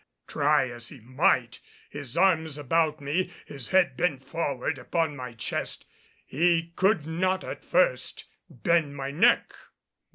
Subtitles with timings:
[0.25, 1.59] Try as he might,
[1.91, 5.85] his arms about me, his head bent forward upon my chest,
[6.25, 9.53] he could not at first bend my neck.